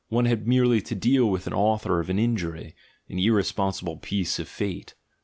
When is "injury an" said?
2.17-3.19